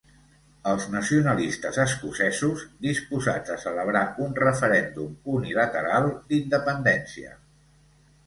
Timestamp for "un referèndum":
4.27-5.13